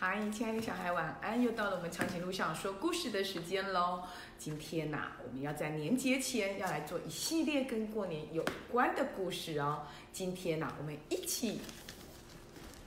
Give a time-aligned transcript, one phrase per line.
[0.00, 1.42] 嗨，亲爱的小孩，晚安！
[1.42, 4.00] 又到了我们长颈鹿上说故事的时间喽。
[4.38, 9.82] 今天呐、我们要在年节前要来做一系列跟过年有关的故事哦。
[10.12, 11.60] 今天呐、我们一起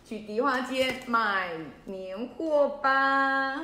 [0.07, 1.49] 去迪化街买
[1.83, 3.55] 年货吧。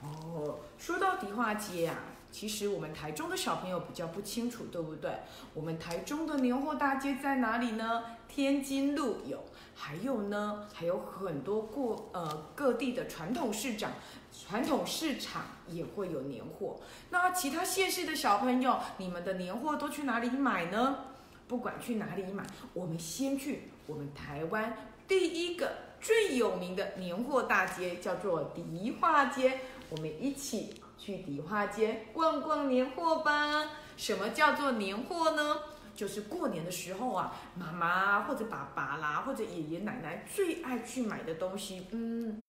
[0.00, 1.94] 哦，说到迪化街啊，
[2.32, 5.12] 其实我们台中的小朋友比较不清楚，对不对？
[5.52, 8.02] 我们台中的年货大街在哪里呢？
[8.28, 9.44] 天津路有，
[9.80, 13.92] 还有呢，还有很多过呃各地的传统市场，
[14.32, 16.80] 传统市场也会有年货。
[17.10, 21.04] 那其他县市的小朋友，你们的年货都去哪里买呢？
[21.46, 29.60] 不管去哪里买，我们先去我们台湾第一个最有名的年货大街，叫做迪化街。
[29.90, 33.70] 我们一起去迪化街逛逛年货吧。
[33.96, 35.56] 什么叫做年货呢？
[35.98, 41.88] 就是过年的时候啊，妈妈或者爸爸啦，或者爷爷奶奶最爱去买的东西。
[41.90, 42.40] 嗯，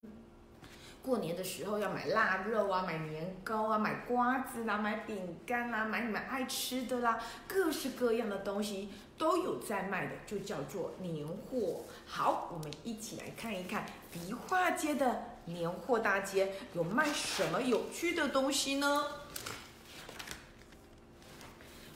[1.02, 11.86] 过年的时候要买腊肉啊，买年糕啊，买瓜子啦，买饼干啦，买你们爱吃的啦，各式各样的东西都有在卖的，就叫做年货。
[12.06, 19.06] 好，我们一起来看一看迪化街的年货大街有卖什么有趣的东西呢？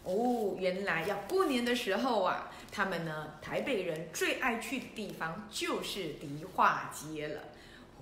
[0.04, 7.40] 哦，原来要过年的时候啊，他们呢，台北人最爱去的地方就是迪化街了。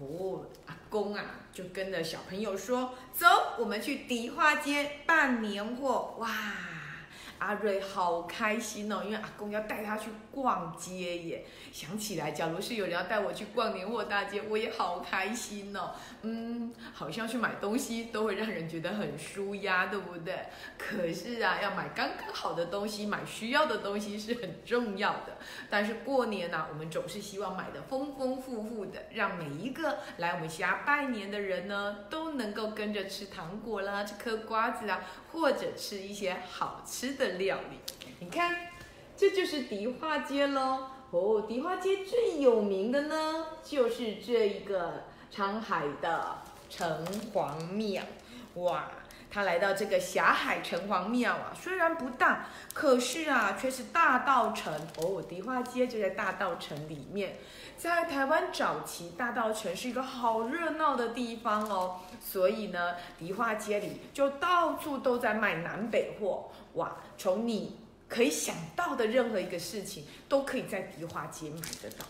[0.00, 3.26] 哦，阿公啊，就跟着小朋友说：“走，
[3.58, 6.28] 我们去迪化街办年货。”哇，
[7.42, 11.44] 阿瑞好开心哦，因为阿公要带他去逛街耶。
[11.72, 15.90] 想起来，假如是有人要带我去逛年货大街，我也好开心哦。
[16.22, 20.46] 嗯，好像去买东西都会让人觉得很舒压，对不对？
[20.78, 25.38] 可是啊，要买刚刚好的东西，买需要的东西是很重要的。
[25.68, 35.00] 但是过年呢、我们总是希望买的丰丰富富的，让每一个来我们家拜年的人呢，都能够跟着吃糖果啦，吃嗑瓜子啊，
[35.32, 37.78] 或者吃一些好吃的料理。
[38.20, 38.68] 你看，
[39.16, 40.86] 这就是迪化街喽。
[41.10, 46.38] 哦，迪化街最有名的呢，就是这一个昌海的
[46.70, 48.02] 城隍庙。
[48.54, 48.90] 哇，
[49.32, 55.22] 他来到这个霞海城隍庙啊，虽然不大，可是啊，却是大道城哦。
[55.26, 57.38] 迪化街就在大道城里面，
[57.78, 62.00] 在台湾早期，大道城是一个好热闹的地方哦。
[62.20, 66.50] 所以呢，迪化街里就到处都在卖南北货。
[66.74, 67.78] 哇，从你
[68.10, 72.04] 可以想到的任何一个事情，都可以在迪化街买得到。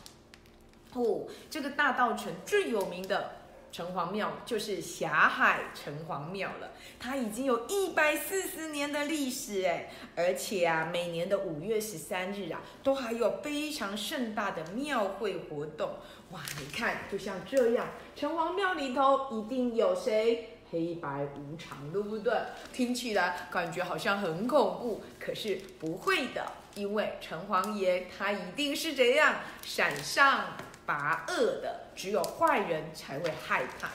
[1.00, 3.30] 哦，这个大道城最有名的
[3.72, 15.94] 城隍庙就是霞海城隍庙了，它已经有一百四十年的历史哎，而且啊，每年的五月十三日啊，都还有非常盛大的庙会活动。
[16.30, 20.50] 哇，你看，就像这样，城隍庙里头一定有谁？
[20.70, 22.32] 黑白无常，对不对？
[22.72, 30.56] 听起来感觉好像很恐怖，可是不会的，因为城隍爷他一定是怎样闪上
[30.86, 33.88] 拔恶的，只有坏人才会害怕。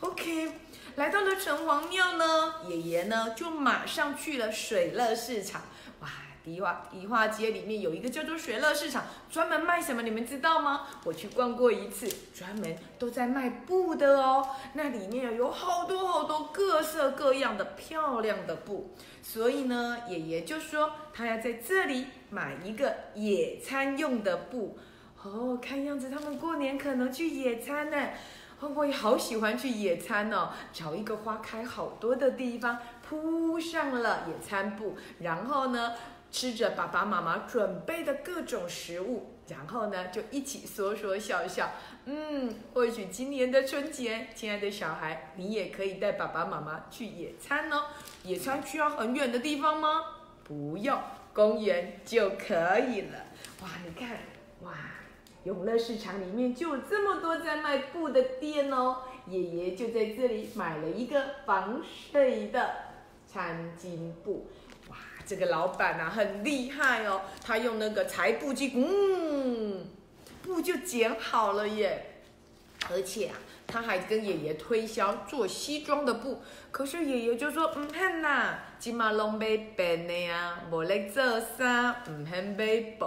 [0.00, 0.52] OK，
[0.96, 5.62] 来到了城隍庙呢，爷爷呢就马上去了水乐市场。
[6.00, 6.08] 哇，
[6.42, 10.00] 迪化迪化街里面有一个叫做水乐市场，专门卖什么？
[10.00, 10.86] 你们知道吗？
[11.04, 14.48] 我去逛过一次，专门都在卖布的哦。
[14.72, 24.78] 那里面有好多好多各色各样的漂亮的布，所以呢，爷爷就说他要在这里买一个野餐用的布。
[25.22, 27.96] 哦，看样子他们过年可能去野餐呢。
[28.74, 35.94] 我也好喜欢去野餐哦，找一个花开好多的地方，铺上了野餐布，然后呢，
[36.30, 41.70] 吃着爸爸妈妈准备的各种食物，然后呢，就一起说说笑笑。
[42.04, 47.84] 嗯，或许今年的春节，亲爱的小孩，你也可以带爸爸妈妈去野餐哦。
[48.24, 50.02] 野餐需要很远的地方吗？
[50.44, 51.00] 不用，
[51.32, 53.18] 公园就可以了。
[53.62, 54.18] 哇，你看，
[54.64, 54.72] 哇！
[55.44, 62.70] 永乐市场里面就有这么多在卖布的店哦，爷爷就在这里买了一个防水的
[63.26, 64.50] 餐巾布。
[64.90, 69.86] 哇，这个老板啊很厉害哦，他用那个裁布机，嗯，
[70.42, 72.20] 布就剪好了耶。
[72.90, 83.06] 而且啊，他还跟爷爷推销做西装的布，可是爷爷就说，唔肯呐，今嘛拢买便的呀，无咧做衫，唔肯买布。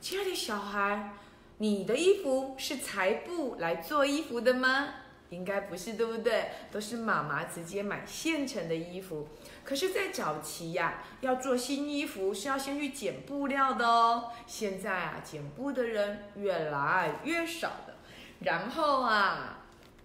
[0.00, 1.12] 亲爱的小孩。
[1.58, 4.94] 你的衣服是裁布来做衣服的吗？
[5.30, 6.50] 应该不是，对不对？
[6.70, 9.28] 都是妈妈直接买现成的衣服。
[9.64, 14.30] 可是，在早期呀、要做新衣服是要先去剪布料的哦。
[14.46, 17.94] 现在啊，剪布的人越来越少了。
[18.40, 19.64] 然后啊，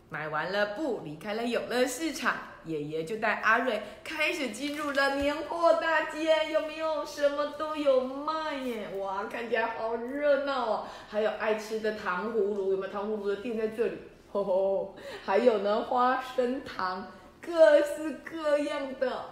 [0.10, 2.36] 买完了布，离开了永乐市场，
[2.70, 6.52] 爷爷就带阿瑞开始进入了年货大街。
[6.52, 7.06] 有没有？
[7.06, 8.88] 什么都有卖耶！
[9.00, 10.88] 哇，看起来好热闹哦！
[11.10, 13.98] 还有爱吃的糖葫芦，有没有糖葫芦的店在这里？
[14.32, 14.96] 吼吼！
[15.26, 17.12] 还有呢，花生糖，
[17.42, 19.26] 各式各样的，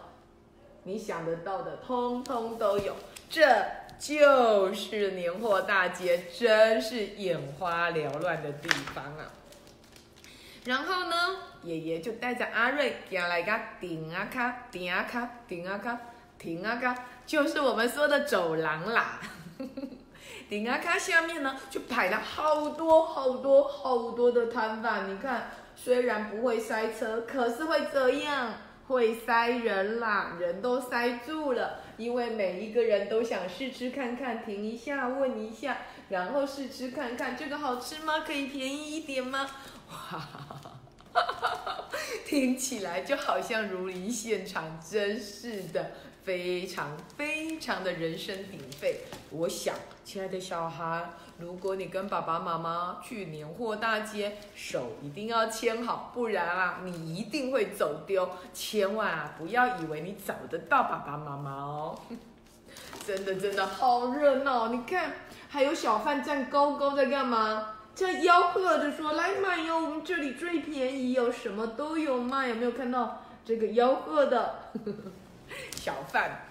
[0.83, 2.95] 你想得到的，通通都有。
[3.29, 3.45] 这
[3.99, 9.31] 就是年货大街，真是眼花缭乱的地方啊！
[10.67, 11.15] 然后呢，
[11.63, 15.97] 爷爷就带着阿瑞行来个顶啊卡，顶啊卡，顶啊卡，
[16.37, 16.93] 顶啊卡，
[17.25, 19.17] 就是我们说的走廊啦。
[20.49, 25.09] 顶啊卡下面呢，就摆了好多好多好多的摊贩。
[25.09, 28.51] 你看，虽然不会塞车，可是会怎样？
[28.89, 35.77] 会塞人啦，人都塞住了，因为每一个人都想试吃看看，停一下，问一下，
[36.09, 38.19] 然后试吃看看，这个好吃吗？
[38.25, 39.45] 可以便宜一点吗？
[39.91, 40.27] 哇，
[42.25, 45.91] 听起来就好像如临现场，真是的，
[46.23, 49.01] 非常非常的人声鼎沸。
[49.31, 58.29] 我想，亲爱的小孩，如果你跟爸爸妈妈去年货大街，手一定要牵好，不然啊，你一定会走丢。
[58.53, 61.99] 千万啊，不要以为你找得到爸爸妈妈哦。
[63.05, 65.13] 真的真的好热闹，你看，
[65.49, 67.73] 还有小贩站高高在干嘛？
[67.95, 74.71] 在吆喝着说：“来买哟，我们这里最便宜哟，什么都有卖。”有没有看到这个吆喝的
[75.75, 76.45] 小贩？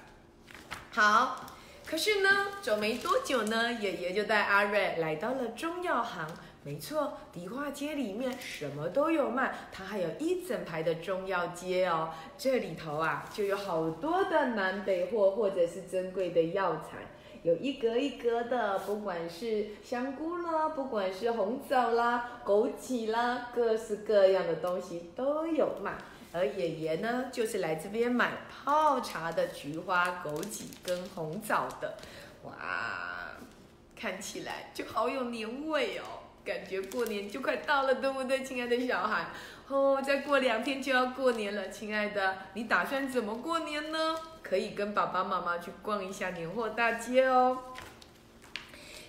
[0.92, 1.46] 好，
[1.86, 6.26] 可是呢，走没多久呢，爷爷就带阿瑞来到了中药行。
[6.66, 12.10] 没错，迪化街里面什么都有卖，它还有一整排的中药街哦。
[12.36, 17.06] 这里头啊，就有好多的南北货或者是珍贵的药材。
[17.44, 25.96] 有一格一格的，不管是香菇啦，不管是红枣啦、枸杞啦，各式各样的东西都有卖。
[26.32, 31.94] 而爷爷呢，就是来这边买泡茶的菊花、枸杞跟红枣的。
[32.42, 32.52] 哇，
[33.94, 39.26] 看起来就好有年味哦，感觉过年就快到了，对不对，亲爱的小孩？
[39.68, 44.14] 哦，再过两天就要过年了，亲爱的，你打算怎么过年呢？
[44.42, 47.58] 可以跟爸爸妈妈去逛一下年货大街哦。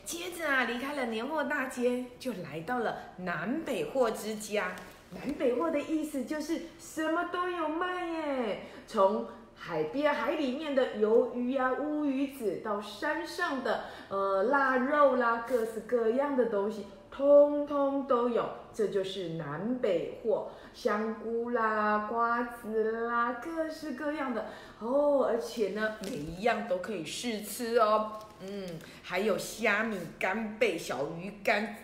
[0.03, 4.75] 接着啊，离开了年货大街，就来到了南北货之家。
[5.11, 16.87] 南北货的意思就是什么都有卖耶，从海边海里面的鱿鱼呀、乌鱼子，到山上的呃腊肉啦，各式各样的东西。
[17.17, 24.45] 通通都有，这就是南北货，香菇啦、瓜子啦，各式各样的
[24.77, 25.25] 哦。
[25.25, 28.19] 而且呢，每一样都可以试吃哦。
[28.39, 31.75] 嗯，还有虾米、干贝、小鱼干，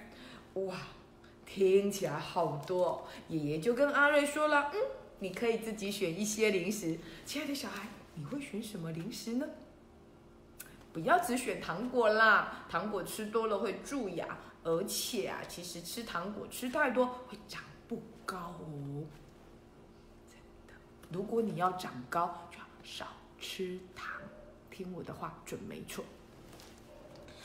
[0.54, 0.76] 哇，
[1.48, 3.08] 听起来好多。
[3.28, 4.80] 爷爷就跟阿瑞说了，嗯，
[5.18, 6.96] 你可以自己选一些零食。
[7.26, 9.48] 亲爱的小孩，你会选什么零食呢？
[10.94, 14.28] 不要只选糖果啦，糖果吃多了会蛀牙。
[14.64, 19.04] 而且啊，其实吃糖果吃太多会长不高哦。
[20.28, 20.38] 真
[20.68, 20.74] 的，
[21.12, 23.08] 如果你要长高，就要少
[23.40, 24.08] 吃糖。
[24.72, 26.04] 听我的话，准没错。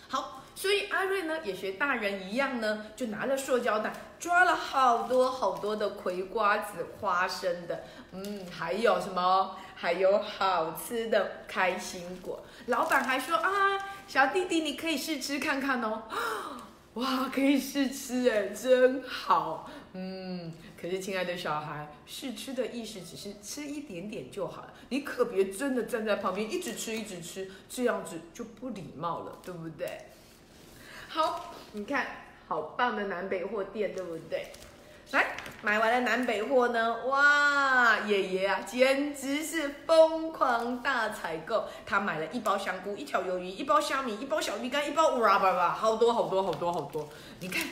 [0.08, 9.56] 好，所以阿瑞呢，也学大人一样呢，就拿了塑胶袋，抓了好多好多的葵瓜子、花生的，嗯，还有什么？
[9.74, 12.42] 还有好吃的开心果。
[12.66, 16.04] 老板还说啊，小弟弟你可以试吃看看哦。
[16.98, 19.70] 哇，可以试吃哎，真好。
[19.92, 30.06] 嗯，可是亲爱的小孩，试吃的意思只是吃一点点就好了，你可别真的站在旁边一直吃一直吃，这样子就不礼貌了，对不对？
[31.08, 32.06] 好，你看，
[32.48, 34.48] 好棒的南北货店，对不对？
[35.12, 41.64] 来，买完了南北货呢，哇，爷爷啊，简直是疯狂大采购。
[41.84, 47.08] 他买了一包香菇，一条鱿鱼，一包虾米，一包小鱼干，一包哇吧吧，好多好多好多好多。
[47.40, 47.66] 你看，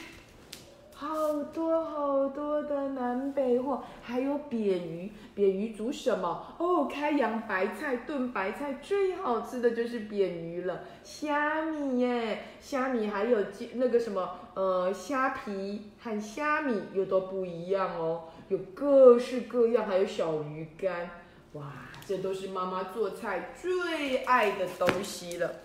[0.99, 6.57] 好多好多的南北货，还有扁鱼，扁鱼煮什么？
[6.57, 10.85] 哦，开洋白菜炖白菜，最好吃的就是扁鱼了。
[11.05, 13.39] 虾米耶，虾米还有
[13.75, 14.39] 那个什么？
[14.55, 21.11] 呃，虾皮和虾米又都不一样哦，有各式各样，还有小鱼干，
[21.53, 21.75] 哇，
[22.07, 25.57] 这都是妈妈做菜最爱的东西了。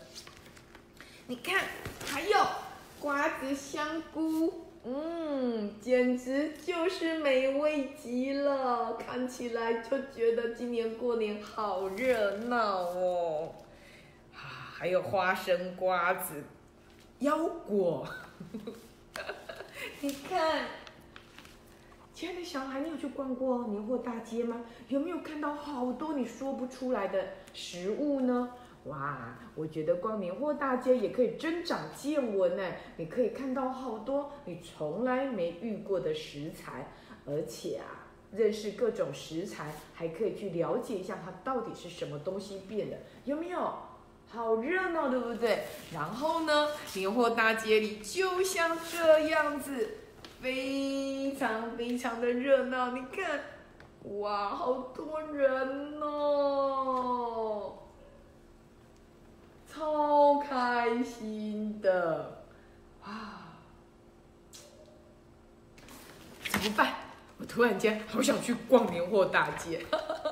[1.27, 1.63] 你看，
[2.05, 2.37] 还有
[2.99, 13.53] 瓜子、香菇，嗯，简直就是美味极了，看起来就觉得今年过年好热闹哦。
[14.33, 16.43] 啊，还有花生、瓜子、
[17.19, 18.07] 腰果。
[20.01, 20.65] 你看，
[22.15, 24.61] 亲爱的小孩，你有去逛过年货大街吗？
[24.87, 27.23] 有没有看到好多你说不出来的
[27.53, 28.51] 食物呢？
[28.85, 32.63] 哇，我觉得逛年货大街也可以增长见闻呢。
[32.97, 36.91] 你可以看到好多你从来没遇过的食材，
[37.25, 43.71] 而且啊，认识各种食材，还可以去了解一下它到底是什么东西变的，有没有？
[44.27, 45.59] 好热闹，对不对？
[45.93, 49.97] 然后呢，年货大街里就像这样子，
[50.41, 52.91] 非常非常的热闹。
[52.91, 53.41] 你看，
[54.19, 57.73] 哇，好多人哦！
[59.73, 62.43] 超开心的，
[63.03, 63.55] 啊！
[66.43, 66.93] 怎么办？
[67.37, 69.83] 我突然间好想去逛年货大街，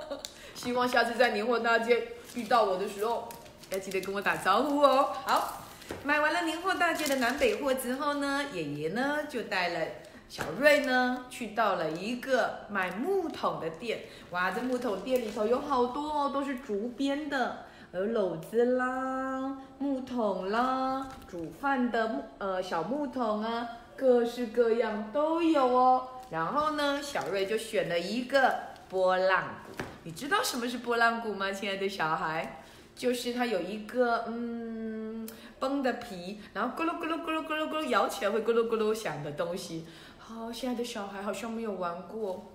[0.53, 3.29] 希望下次在年货大街遇到我的时候，
[3.71, 5.09] 要记得跟我打招呼哦。
[5.25, 5.63] 好，
[6.03, 9.87] 买完了年货大街的南北货之后呢，爷爷呢就带了
[10.27, 14.01] 小瑞呢去到了一个买木桶的店。
[14.31, 17.65] 哇，这木桶店里头有好多哦，都是竹编的。
[17.91, 23.67] 有篓子啦，木桶啦，煮饭的木呃小木桶啊，
[23.97, 26.07] 各式各样都有哦。
[26.29, 28.53] 然后呢，小瑞就选了一个
[28.89, 29.83] 波浪鼓。
[30.03, 32.61] 你知道什么是波浪鼓吗，亲爱的小孩？
[32.95, 35.27] 就是它有一个嗯
[35.57, 39.87] 绷的皮，然后咕噜咕噜咕噜咕噜咕噜摇起来会咕噜咕噜响的东西。
[40.19, 42.51] 好，亲爱的小孩好像没有玩过，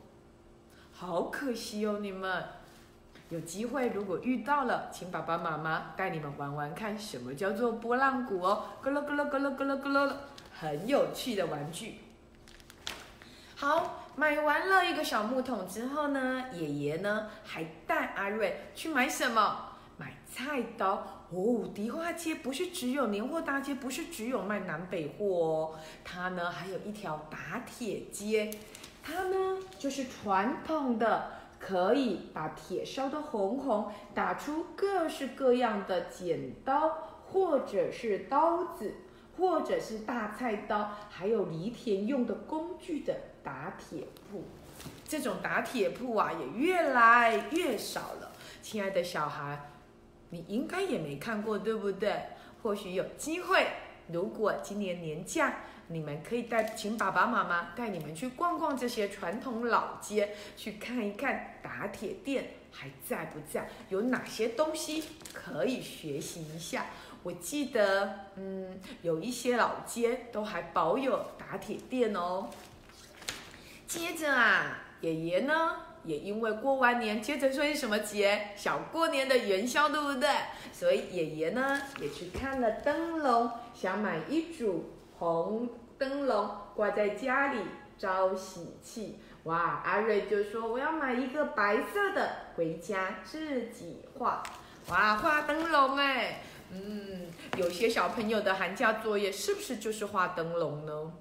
[0.93, 2.45] 好可惜哦，你们。
[3.35, 10.17] 有机会，如果遇到了，请爸爸妈妈带你们玩玩看，什么叫做波浪鼓哦，咯咯咯咯咯咯咯咯咯咯，
[10.57, 11.97] 很有趣的玩具。
[13.57, 19.71] 好，买完了一个小木桶之后呢，爷爷呢还带阿瑞去买什么？
[19.97, 21.69] 买菜刀哦。
[21.75, 25.75] 迪化街不是只有年货大街，不是只有卖南北货哦，
[26.05, 28.49] 它呢还有一条打铁街，
[29.03, 31.43] 它呢就是传统的。
[31.67, 36.91] 可以把铁烧得红红，打出各式各样的剪刀，
[37.27, 38.97] 或者是刀子，
[39.39, 44.45] 或者是大菜刀，还有犁田用的工具的打铁铺。
[45.09, 48.33] 这种打铁铺啊，也越来越少了。
[48.61, 49.71] 亲爱的小孩，
[50.29, 52.15] 你应该也没看过，对不对？
[52.63, 53.67] 或许有机会，
[54.13, 55.61] 如果今年年假。
[55.89, 66.87] 你们可以带，请爸爸妈妈带你们去逛逛这些传统老街，去看一看打铁店还在不在，有哪些东西可以学习一下。
[67.23, 72.49] 我记得，嗯，有一些老街都还保有打铁店哦。
[73.87, 78.49] 接着啊，爷爷呢也因为过完年，接着说是什么节？
[78.57, 80.29] 小过年的元宵，对不对？
[80.73, 84.94] 所以爷爷呢也去看了灯笼，想买一组。
[85.19, 87.61] 红灯笼挂在家里
[87.97, 89.81] 招喜气，哇！
[89.85, 94.43] 阿瑞就说我要买一个白色的回家自己画，
[94.89, 96.43] 哇，画灯笼哎，
[96.73, 101.13] 嗯，有些小朋友的寒假作业是不是就是画灯笼呢？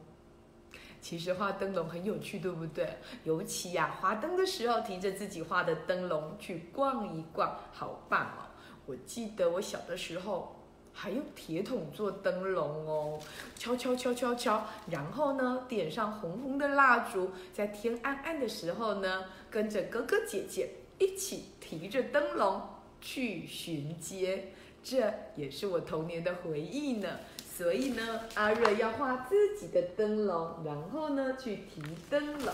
[0.99, 2.97] 其实画灯笼很有趣，对不对？
[3.23, 8.49] 尤其呀，花灯的时候提着自己画的灯笼去逛一逛，好棒哦！
[8.87, 10.59] 我记得我小的时候。
[10.93, 13.19] 还用铁桶做灯笼哦，
[13.57, 20.69] 敲敲敲敲敲，然后呢，点上红红的蜡烛，在天暗暗的时候呢，跟着哥哥姐姐
[20.99, 22.61] 一起提着灯笼
[23.01, 27.09] 去巡街，这也是我童年的回忆呢。
[27.55, 32.53] 所以呢，阿瑞要画自己的灯笼，然后呢，去提灯笼。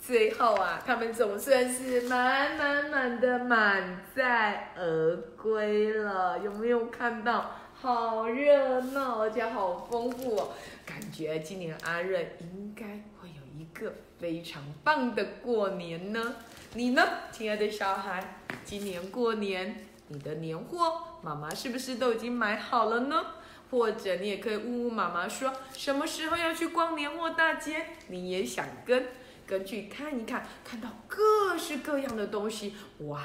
[0.00, 7.50] 最后啊，他们总算是满满满的满载而归了，有没有看到？
[7.80, 10.48] 好热闹，而且好丰富哦！
[10.84, 12.84] 感觉今年阿瑞应该
[13.20, 16.34] 会有一个非常棒的过年呢。
[16.74, 18.42] 你呢，亲爱的小孩？
[18.64, 23.26] 今年过年，你的年货妈妈是不是都已经买好了呢？
[23.70, 27.86] 或者你也可以问问妈妈，说什么时候要去逛年货大街？
[28.08, 29.06] 你也想跟
[29.46, 32.74] 跟去看一看，看到各式各样的东西，
[33.06, 33.22] 哇！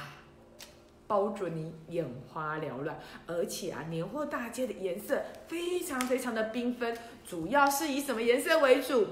[1.06, 6.96] 包准你眼花缭乱，而且啊，年货大街的颜色非常非常的缤纷，
[7.26, 9.08] 主要是以什么颜色为主？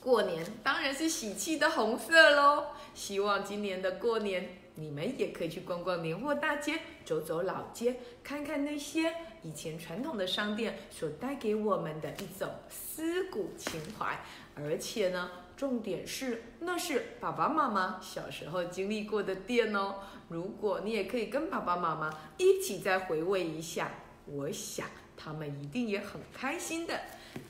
[0.00, 2.66] 过年当然是喜气的红色喽。
[2.94, 9.12] 希望今年的过年，你们也可以去逛逛年货大街，走走老街，看看那些
[9.42, 14.18] 以前传统的商店所带给我们的一种思古情怀，
[14.54, 15.30] 而且呢。
[15.56, 19.94] 重点是，那是爸爸妈妈小时候经历过的店哦。
[20.28, 23.90] 如果你也可以跟爸爸妈妈一起再回味一下，
[24.26, 27.00] 我想他们一定也很开心的。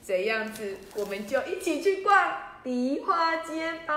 [0.01, 3.93] 这样子，我们就一起去逛梨花街吧。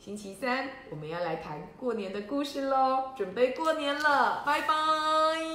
[0.00, 5.49] 星期三我们要来谈过年的故事喽，准备过年了，拜拜。